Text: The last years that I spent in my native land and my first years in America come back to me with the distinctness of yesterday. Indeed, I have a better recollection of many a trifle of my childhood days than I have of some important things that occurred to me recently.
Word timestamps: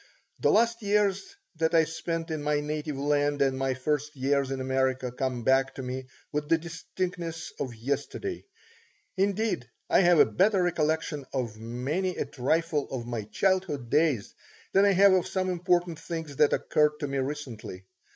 The 0.39 0.49
last 0.49 0.81
years 0.81 1.35
that 1.57 1.75
I 1.75 1.83
spent 1.83 2.31
in 2.31 2.41
my 2.41 2.59
native 2.59 2.97
land 2.97 3.39
and 3.43 3.55
my 3.55 3.75
first 3.75 4.15
years 4.15 4.49
in 4.49 4.59
America 4.59 5.11
come 5.11 5.43
back 5.43 5.75
to 5.75 5.83
me 5.83 6.07
with 6.31 6.49
the 6.49 6.57
distinctness 6.57 7.53
of 7.59 7.75
yesterday. 7.75 8.43
Indeed, 9.15 9.69
I 9.91 9.99
have 9.99 10.17
a 10.17 10.25
better 10.25 10.63
recollection 10.63 11.25
of 11.31 11.59
many 11.59 12.15
a 12.17 12.25
trifle 12.25 12.87
of 12.89 13.05
my 13.05 13.25
childhood 13.25 13.91
days 13.91 14.33
than 14.73 14.85
I 14.85 14.93
have 14.93 15.13
of 15.13 15.27
some 15.27 15.51
important 15.51 15.99
things 15.99 16.37
that 16.37 16.51
occurred 16.51 16.93
to 17.01 17.07
me 17.07 17.19
recently. 17.19 17.85